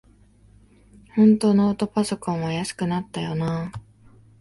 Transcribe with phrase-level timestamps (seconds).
[1.15, 3.71] ほんとノートパソコンは安くなったよなあ